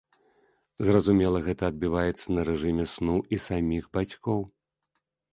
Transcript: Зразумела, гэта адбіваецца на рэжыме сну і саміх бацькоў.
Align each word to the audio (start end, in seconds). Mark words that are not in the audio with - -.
Зразумела, 0.87 1.41
гэта 1.47 1.63
адбіваецца 1.73 2.27
на 2.37 2.45
рэжыме 2.49 2.85
сну 2.93 3.17
і 3.37 3.39
саміх 3.43 3.83
бацькоў. 3.99 4.41